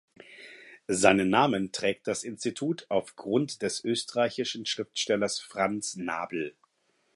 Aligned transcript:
Seinen 0.87 1.29
Namen 1.29 1.71
trägt 1.71 2.07
das 2.07 2.23
Institut 2.23 2.87
aufgrund 2.89 3.61
des 3.61 3.85
österreichischen 3.85 4.65
Schriftstellers 4.65 5.37
Franz 5.39 5.95
Nabl. 5.95 6.55